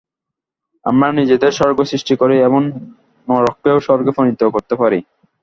[0.85, 2.61] আমরাই নিজেদের স্বর্গ সৃষ্টি করি, এবং
[3.27, 4.99] নরককেও স্বর্গে পরিণত করিতে পারি।